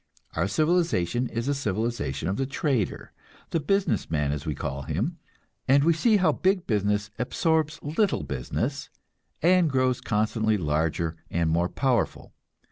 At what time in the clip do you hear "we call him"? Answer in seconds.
4.47-5.19